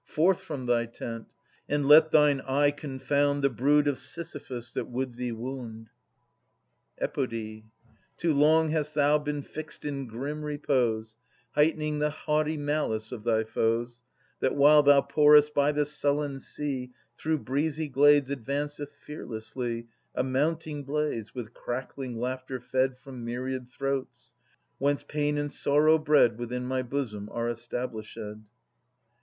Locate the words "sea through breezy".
16.39-17.87